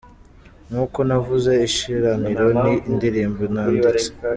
[0.67, 4.07] Nk’uko navuze, ishiraniro ni indirimbo ntanditse.